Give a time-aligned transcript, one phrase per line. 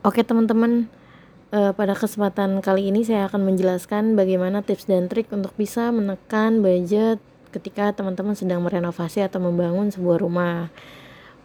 [0.00, 0.88] Oke teman-teman,
[1.52, 6.64] uh, pada kesempatan kali ini saya akan menjelaskan bagaimana tips dan trik untuk bisa menekan
[6.64, 7.20] budget
[7.52, 10.72] ketika teman-teman sedang merenovasi atau membangun sebuah rumah.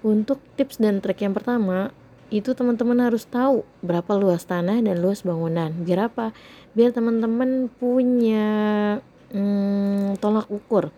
[0.07, 1.91] Untuk tips dan trik yang pertama,
[2.31, 5.75] itu teman-teman harus tahu berapa luas tanah dan luas bangunan.
[5.75, 6.31] Biar apa?
[6.71, 8.47] Biar teman-teman punya
[9.35, 10.95] hmm, tolak ukur,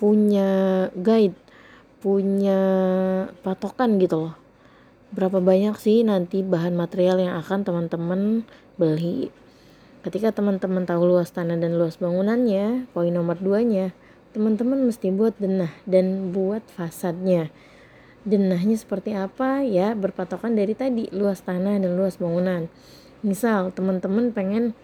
[0.00, 1.36] punya guide,
[2.00, 2.60] punya
[3.44, 4.41] patokan gitu loh
[5.12, 8.48] berapa banyak sih nanti bahan material yang akan teman-teman
[8.80, 9.28] beli.
[10.02, 13.94] Ketika teman-teman tahu luas tanah dan luas bangunannya, poin nomor duanya,
[14.34, 17.52] teman-teman mesti buat denah dan buat fasadnya.
[18.26, 22.66] Denahnya seperti apa ya berpatokan dari tadi luas tanah dan luas bangunan.
[23.22, 24.74] Misal teman-teman pengen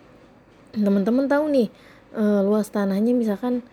[0.76, 1.68] teman-teman tahu nih
[2.14, 3.64] uh, luas tanahnya misalkan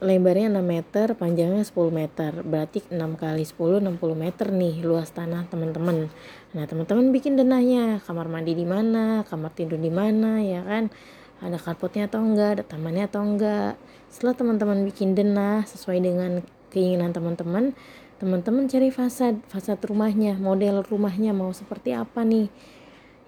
[0.00, 2.32] lebarnya 6 meter, panjangnya 10 meter.
[2.40, 6.08] Berarti 6 kali 10 60 meter nih luas tanah teman-teman.
[6.56, 10.88] Nah, teman-teman bikin denahnya, kamar mandi di mana, kamar tidur di mana ya kan?
[11.40, 13.76] Ada karpetnya atau enggak, ada tamannya atau enggak.
[14.08, 16.40] Setelah teman-teman bikin denah sesuai dengan
[16.72, 17.76] keinginan teman-teman,
[18.16, 22.48] teman-teman cari fasad, fasad rumahnya, model rumahnya mau seperti apa nih.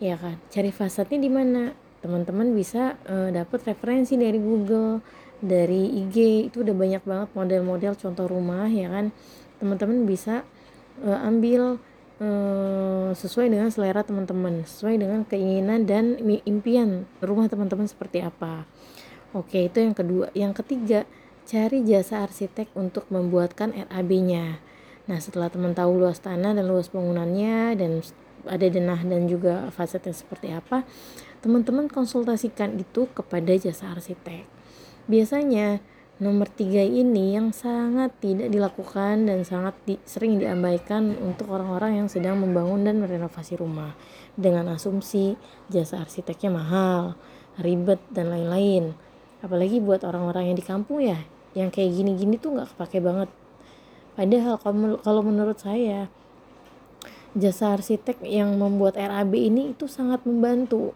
[0.00, 0.41] Ya kan?
[0.48, 1.77] Cari fasadnya di mana?
[2.02, 4.98] Teman-teman bisa uh, dapat referensi dari Google
[5.42, 9.10] dari IG itu udah banyak banget model-model contoh rumah ya kan?
[9.58, 10.46] Teman-teman bisa
[11.02, 11.82] uh, ambil
[12.22, 18.64] uh, sesuai dengan selera teman-teman sesuai dengan keinginan dan impian rumah teman-teman seperti apa.
[19.34, 20.30] Oke itu yang kedua.
[20.32, 21.04] Yang ketiga
[21.42, 24.62] cari jasa arsitek untuk membuatkan RAB-nya
[25.02, 27.98] nah setelah teman tahu luas tanah dan luas bangunannya dan
[28.46, 30.86] ada denah dan juga fasadnya seperti apa
[31.42, 34.46] teman-teman konsultasikan itu kepada jasa arsitek
[35.11, 35.83] Biasanya
[36.22, 42.09] nomor tiga ini yang sangat tidak dilakukan dan sangat di, sering diabaikan untuk orang-orang yang
[42.09, 43.98] sedang membangun dan merenovasi rumah
[44.39, 45.34] dengan asumsi
[45.67, 47.19] jasa arsiteknya mahal,
[47.59, 48.94] ribet dan lain-lain.
[49.42, 51.19] Apalagi buat orang-orang yang di kampung ya,
[51.59, 53.26] yang kayak gini-gini tuh nggak kepake banget.
[54.15, 54.62] Padahal
[55.03, 56.06] kalau menurut saya
[57.34, 60.94] jasa arsitek yang membuat RAB ini itu sangat membantu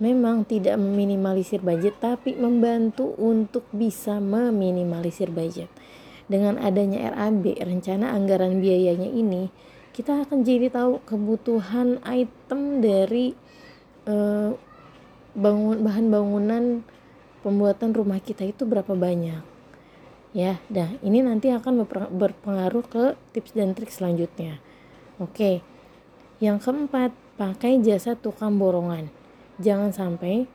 [0.00, 5.68] memang tidak meminimalisir budget tapi membantu untuk bisa meminimalisir budget.
[6.26, 9.52] Dengan adanya RAB, rencana anggaran biayanya ini,
[9.92, 13.36] kita akan jadi tahu kebutuhan item dari
[14.08, 14.56] uh,
[15.36, 16.64] bangun bahan bangunan
[17.44, 19.44] pembuatan rumah kita itu berapa banyak.
[20.30, 21.84] Ya, dah ini nanti akan
[22.14, 24.62] berpengaruh ke tips dan trik selanjutnya.
[25.18, 25.60] Oke.
[26.40, 29.19] Yang keempat, pakai jasa tukang borongan
[29.60, 30.48] jangan sampai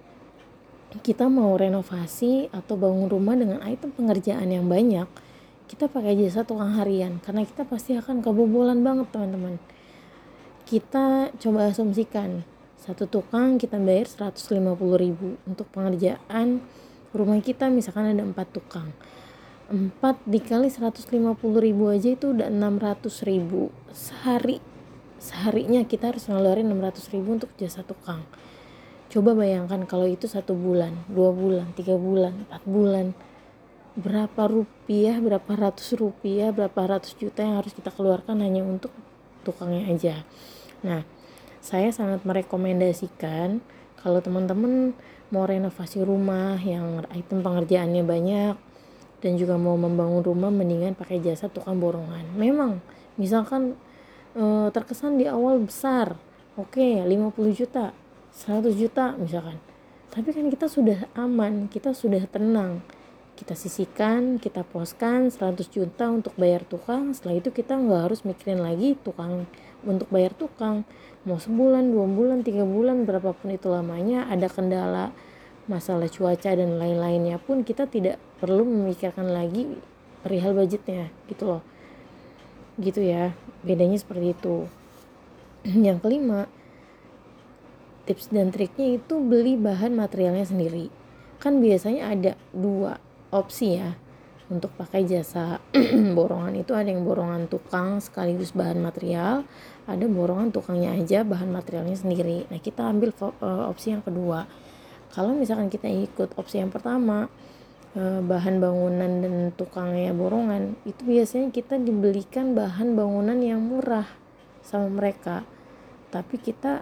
[1.05, 5.05] kita mau renovasi atau bangun rumah dengan item pengerjaan yang banyak
[5.65, 7.17] kita pakai jasa tukang harian.
[7.21, 9.57] Karena kita pasti akan kebobolan banget teman-teman.
[10.65, 12.45] Kita coba asumsikan
[12.77, 14.61] satu tukang kita bayar 150
[14.97, 15.41] ribu.
[15.49, 16.61] Untuk pengerjaan
[17.13, 18.93] rumah kita misalkan ada empat tukang.
[19.65, 19.97] 4
[20.29, 21.09] dikali 150
[21.57, 23.73] ribu aja itu udah 600 ribu.
[23.89, 24.61] Sehari
[25.17, 28.21] seharinya kita harus ngeluarin 600 ribu untuk jasa tukang
[29.15, 33.15] Coba bayangkan kalau itu satu bulan, dua bulan, tiga bulan, empat bulan.
[33.95, 38.91] Berapa rupiah, berapa ratus rupiah, berapa ratus juta yang harus kita keluarkan hanya untuk
[39.47, 40.27] tukangnya aja.
[40.83, 41.07] Nah,
[41.63, 43.63] saya sangat merekomendasikan
[44.03, 44.91] kalau teman-teman
[45.31, 48.55] mau renovasi rumah yang item pengerjaannya banyak
[49.23, 52.35] dan juga mau membangun rumah mendingan pakai jasa tukang borongan.
[52.35, 52.83] Memang
[53.15, 53.79] misalkan
[54.35, 54.43] e,
[54.75, 56.19] terkesan di awal besar,
[56.59, 57.95] oke okay, 50 juta
[58.35, 59.55] 100 juta misalkan.
[60.11, 62.83] Tapi kan kita sudah aman kita sudah tenang.
[63.35, 67.15] Kita sisihkan kita poskan 100 juta untuk bayar tukang.
[67.15, 69.47] Setelah itu kita nggak harus mikirin lagi tukang
[69.87, 70.83] untuk bayar tukang.
[71.23, 75.15] Mau sebulan dua bulan tiga bulan berapapun itu lamanya ada kendala
[75.65, 79.65] masalah cuaca dan lain-lainnya pun kita tidak perlu memikirkan lagi
[80.21, 81.61] perihal budgetnya gitu loh.
[82.77, 83.31] Gitu ya
[83.63, 84.67] bedanya seperti itu.
[85.65, 86.45] Yang kelima
[88.05, 90.93] tips dan triknya itu beli bahan materialnya sendiri.
[91.41, 93.01] Kan biasanya ada dua
[93.33, 93.97] opsi ya
[94.47, 95.57] untuk pakai jasa
[96.17, 99.41] borongan itu ada yang borongan tukang sekaligus bahan material
[99.85, 102.49] ada borongan tukangnya aja bahan materialnya sendiri.
[102.49, 104.49] Nah kita ambil uh, opsi yang kedua.
[105.13, 107.29] Kalau misalkan kita ikut opsi yang pertama
[107.93, 114.09] uh, bahan bangunan dan tukangnya borongan itu biasanya kita dibelikan bahan bangunan yang murah
[114.65, 115.45] sama mereka.
[116.09, 116.81] Tapi kita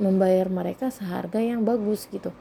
[0.00, 2.32] membayar mereka seharga yang bagus gitu.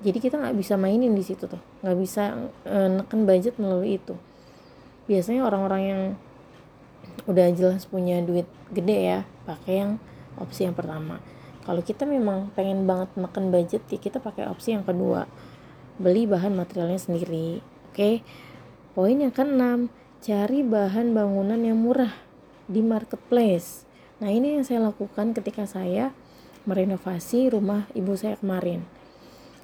[0.00, 1.60] Jadi kita nggak bisa mainin di situ tuh.
[1.84, 4.16] Nggak bisa e, neken budget melalui itu.
[5.08, 6.02] Biasanya orang-orang yang
[7.28, 9.92] udah jelas punya duit gede ya pakai yang
[10.40, 11.20] opsi yang pertama.
[11.64, 15.28] Kalau kita memang pengen banget makan budget ya kita pakai opsi yang kedua.
[16.00, 17.60] Beli bahan materialnya sendiri
[17.92, 18.24] oke?
[18.96, 19.92] Poin yang keenam
[20.24, 22.12] cari bahan bangunan yang murah
[22.64, 23.84] di marketplace.
[24.24, 26.16] Nah ini yang saya lakukan ketika saya
[26.68, 28.84] merenovasi rumah ibu saya kemarin.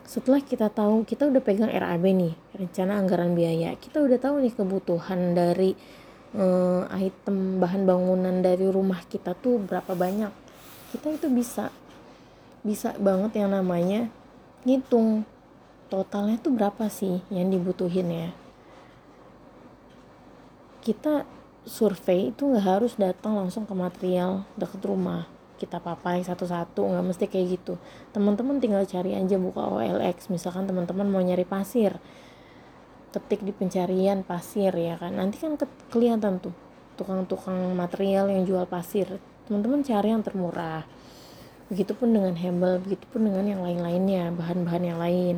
[0.07, 3.75] Setelah kita tahu kita udah pegang RAB nih rencana anggaran biaya.
[3.75, 5.75] Kita udah tahu nih kebutuhan dari
[6.39, 10.31] uh, item bahan bangunan dari rumah kita tuh berapa banyak.
[10.95, 11.75] Kita itu bisa
[12.63, 14.11] bisa banget yang namanya
[14.63, 15.27] ngitung
[15.91, 18.31] totalnya tuh berapa sih yang dibutuhin ya.
[20.87, 21.27] Kita
[21.67, 25.27] survei itu nggak harus datang langsung ke material deket rumah
[25.57, 27.75] kita papai satu-satu nggak mesti kayak gitu.
[28.13, 31.97] Teman-teman tinggal cari aja buka OLX misalkan teman-teman mau nyari pasir.
[33.11, 35.17] Ketik di pencarian pasir ya kan?
[35.17, 36.53] Nanti kan ke kelihatan tuh
[37.01, 39.09] tukang-tukang material yang jual pasir.
[39.49, 40.85] Teman-teman cari yang termurah.
[41.73, 45.37] Begitupun dengan hebel begitupun dengan yang lain-lainnya bahan-bahan yang lain.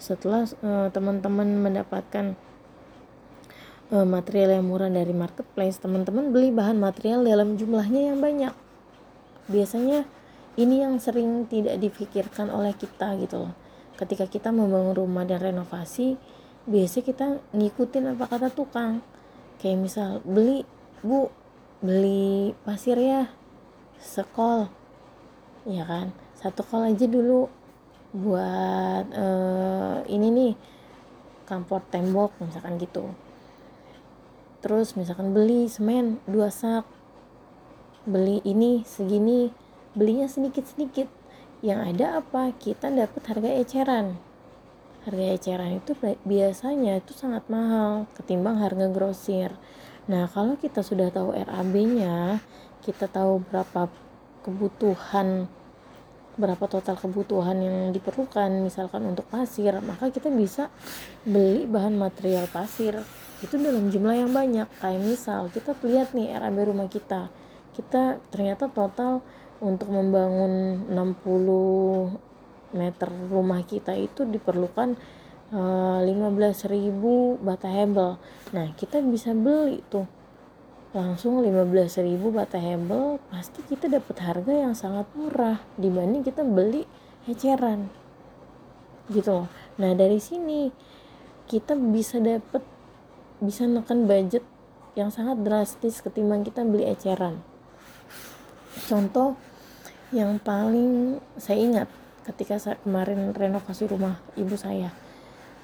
[0.00, 2.34] Setelah uh, teman-teman mendapatkan
[3.92, 8.54] uh, material yang murah dari marketplace teman-teman beli bahan material dalam jumlahnya yang banyak
[9.50, 10.06] biasanya
[10.54, 13.54] ini yang sering tidak dipikirkan oleh kita gitu loh.
[13.98, 16.16] Ketika kita membangun rumah dan renovasi
[16.64, 19.02] biasanya kita ngikutin apa kata tukang.
[19.60, 20.64] Kayak misal beli
[21.04, 21.28] bu
[21.82, 23.28] beli pasir ya
[24.00, 24.70] sekol.
[25.68, 26.16] Ya kan?
[26.40, 27.52] Satu kol aja dulu
[28.10, 30.52] buat uh, ini nih
[31.44, 33.12] kampor tembok misalkan gitu.
[34.60, 36.84] Terus misalkan beli semen dua sak
[38.10, 39.54] beli ini segini
[39.94, 41.06] belinya sedikit-sedikit.
[41.62, 42.50] Yang ada apa?
[42.56, 44.06] Kita dapat harga eceran.
[45.06, 45.92] Harga eceran itu
[46.26, 49.54] biasanya itu sangat mahal ketimbang harga grosir.
[50.10, 52.42] Nah kalau kita sudah tahu RAB nya
[52.82, 53.92] kita tahu berapa
[54.40, 55.46] kebutuhan
[56.40, 60.72] berapa total kebutuhan yang diperlukan misalkan untuk pasir maka kita bisa
[61.22, 62.96] beli bahan material pasir.
[63.40, 64.68] Itu dalam jumlah yang banyak.
[64.80, 67.28] Kayak misal kita lihat nih RAB rumah kita
[67.80, 69.24] kita ternyata total
[69.64, 75.00] untuk membangun 60 meter rumah kita itu diperlukan
[75.56, 78.20] uh, 15.000 bata hebel.
[78.52, 80.04] Nah kita bisa beli tuh.
[80.92, 86.84] Langsung 15.000 bata hebel pasti kita dapat harga yang sangat murah dibanding kita beli
[87.24, 87.88] eceran.
[89.08, 89.48] Gitu loh.
[89.80, 90.68] Nah dari sini
[91.48, 92.60] kita bisa dapat
[93.40, 94.44] bisa nekan budget
[94.94, 97.49] yang sangat drastis ketimbang kita beli eceran
[98.90, 99.38] contoh
[100.10, 101.88] yang paling saya ingat
[102.26, 104.90] ketika saya kemarin renovasi rumah ibu saya.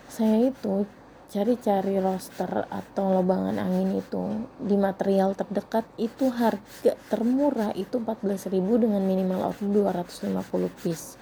[0.07, 0.87] Saya itu
[1.27, 9.03] cari-cari roster atau lobangan angin itu di material terdekat itu harga termurah itu 14.000 dengan
[9.03, 11.19] minimal order 250 piece.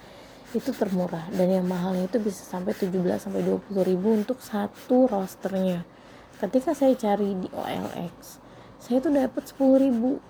[0.52, 5.88] Itu termurah dan yang mahalnya itu bisa sampai 17 sampai 20 ribu untuk satu rosternya.
[6.36, 8.44] Ketika saya cari di OLX
[8.84, 10.20] saya itu dapat 10 ribu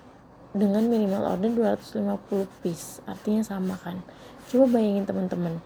[0.55, 3.03] dengan minimal order 250 piece.
[3.03, 3.99] Artinya sama kan?
[4.47, 5.59] Coba bayangin teman-teman.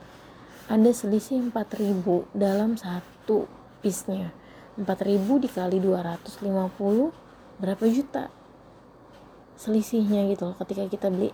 [0.66, 3.46] Ada selisih 4000 dalam satu
[3.86, 4.34] piece nya
[4.82, 6.42] 4000 dikali 250
[7.62, 8.34] berapa juta?
[9.60, 11.30] Selisihnya gitu loh ketika kita beli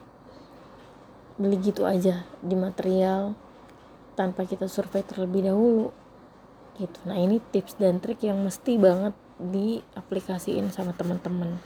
[1.35, 3.35] beli gitu aja di material
[4.15, 5.91] tanpa kita survei terlebih dahulu
[6.79, 6.99] gitu.
[7.07, 11.59] Nah ini tips dan trik yang mesti banget diaplikasiin sama teman-teman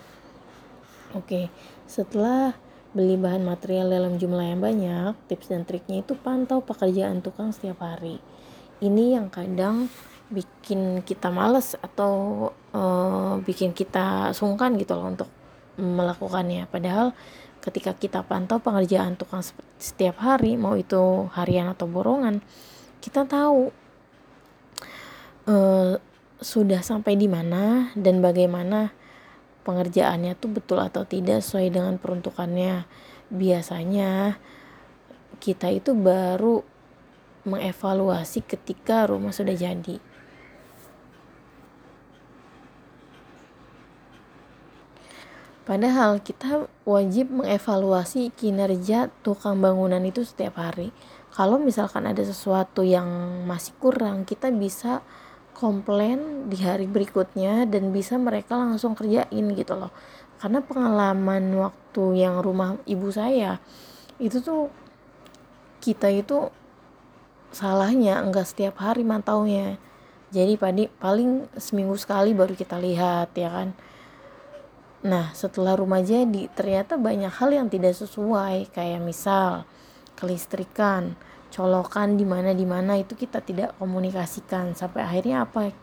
[1.17, 1.49] Oke,
[1.89, 2.53] setelah
[2.93, 7.81] beli bahan material dalam jumlah yang banyak, tips dan triknya itu pantau pekerjaan tukang setiap
[7.81, 8.21] hari.
[8.77, 9.89] Ini yang kadang
[10.29, 12.13] bikin kita males atau
[12.73, 15.29] uh, bikin kita sungkan gitu loh untuk
[15.81, 16.69] melakukannya.
[16.69, 17.17] Padahal
[17.57, 19.41] ketika kita pantau pekerjaan tukang
[19.81, 22.45] setiap hari, mau itu harian atau borongan,
[23.01, 23.73] kita tahu
[25.49, 25.97] uh,
[26.39, 28.93] sudah sampai di mana dan bagaimana
[29.69, 32.89] pengerjaannya tuh betul atau tidak sesuai dengan peruntukannya
[33.29, 34.41] biasanya
[35.37, 36.65] kita itu baru
[37.45, 40.01] mengevaluasi ketika rumah sudah jadi
[45.69, 50.89] Padahal kita wajib mengevaluasi kinerja tukang bangunan itu setiap hari.
[51.29, 53.05] Kalau misalkan ada sesuatu yang
[53.45, 55.05] masih kurang, kita bisa
[55.59, 59.91] komplain di hari berikutnya dan bisa mereka langsung kerjain gitu loh.
[60.39, 63.59] Karena pengalaman waktu yang rumah ibu saya
[64.23, 64.71] itu tuh
[65.83, 66.47] kita itu
[67.51, 69.75] salahnya enggak setiap hari mantaunya.
[70.31, 70.55] Jadi
[71.01, 73.69] paling seminggu sekali baru kita lihat ya kan?
[74.99, 79.63] Nah, setelah rumah jadi, ternyata banyak hal yang tidak sesuai, kayak misal
[80.19, 81.15] kelistrikan,
[81.49, 85.73] colokan di mana di mana itu kita tidak komunikasikan sampai akhirnya apa?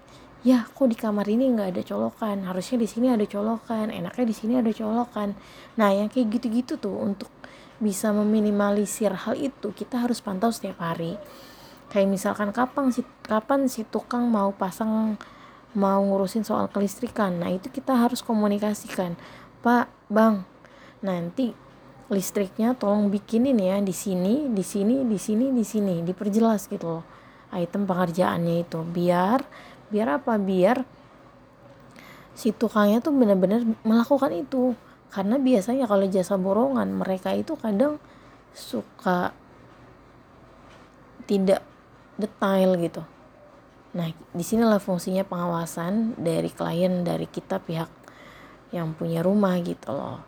[0.47, 2.47] Ya, kok di kamar ini nggak ada colokan?
[2.47, 5.35] Harusnya di sini ada colokan, enaknya di sini ada colokan.
[5.75, 7.27] Nah, yang kayak gitu-gitu tuh untuk
[7.83, 11.19] bisa meminimalisir hal itu kita harus pantau setiap hari.
[11.91, 15.19] Kayak misalkan kapan si kapan si tukang mau pasang
[15.77, 17.37] mau ngurusin soal kelistrikan.
[17.43, 19.19] Nah, itu kita harus komunikasikan.
[19.61, 20.49] Pak, Bang,
[21.05, 21.66] nanti
[22.07, 27.05] listriknya tolong bikinin ya di sini, di sini, di sini, di sini, diperjelas gitu loh.
[27.55, 29.43] Item pengerjaannya itu biar
[29.91, 30.39] biar apa?
[30.39, 30.83] Biar
[32.37, 34.75] si tukangnya tuh benar-benar melakukan itu.
[35.11, 37.97] Karena biasanya kalau jasa borongan mereka itu kadang
[38.53, 39.33] suka
[41.27, 41.63] tidak
[42.17, 43.03] detail gitu
[43.97, 47.89] Nah, di sinilah fungsinya pengawasan dari klien, dari kita pihak
[48.77, 50.21] yang punya rumah gitu loh.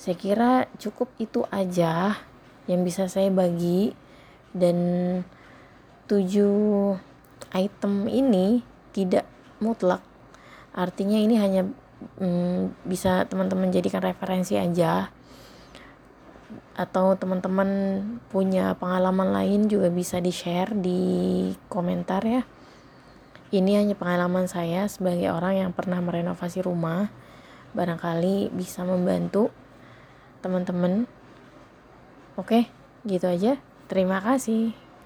[0.00, 2.16] Saya kira cukup itu aja
[2.64, 3.92] yang bisa saya bagi
[4.56, 4.78] dan
[6.08, 6.96] tujuh
[7.52, 8.64] item ini
[8.96, 9.28] tidak
[9.60, 10.00] mutlak.
[10.72, 11.68] Artinya ini hanya
[12.16, 15.12] hmm, bisa teman-teman jadikan referensi aja
[16.80, 18.00] atau teman-teman
[18.32, 22.48] punya pengalaman lain juga bisa di-share di komentar ya.
[23.52, 27.12] Ini hanya pengalaman saya sebagai orang yang pernah merenovasi rumah.
[27.76, 29.59] Barangkali bisa membantu
[30.40, 31.04] teman-teman.
[32.40, 32.68] Oke,
[33.04, 33.60] gitu aja.
[33.88, 34.79] Terima kasih.